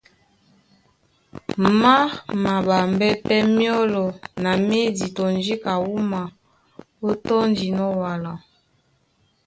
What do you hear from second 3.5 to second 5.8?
myɔ́lɔ na médi tɔ njíka